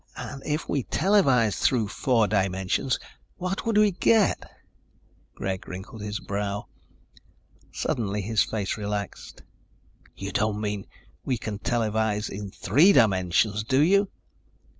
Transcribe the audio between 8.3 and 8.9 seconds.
face